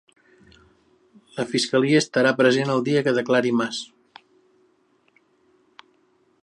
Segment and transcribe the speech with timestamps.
[1.39, 3.83] La fiscalia estarà present el dia que declari Mas